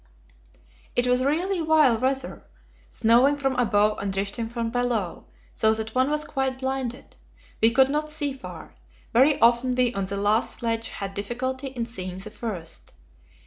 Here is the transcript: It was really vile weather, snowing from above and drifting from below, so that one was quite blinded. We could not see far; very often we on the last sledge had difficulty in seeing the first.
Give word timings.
It 0.95 1.05
was 1.05 1.23
really 1.23 1.59
vile 1.61 1.95
weather, 1.99 2.43
snowing 2.89 3.37
from 3.37 3.53
above 3.57 3.99
and 3.99 4.11
drifting 4.11 4.49
from 4.49 4.71
below, 4.71 5.27
so 5.53 5.75
that 5.75 5.93
one 5.93 6.09
was 6.09 6.25
quite 6.25 6.59
blinded. 6.59 7.15
We 7.61 7.69
could 7.69 7.89
not 7.89 8.09
see 8.09 8.33
far; 8.33 8.73
very 9.13 9.39
often 9.39 9.75
we 9.75 9.93
on 9.93 10.05
the 10.05 10.17
last 10.17 10.55
sledge 10.55 10.87
had 10.89 11.13
difficulty 11.13 11.67
in 11.67 11.85
seeing 11.85 12.17
the 12.17 12.31
first. 12.31 12.93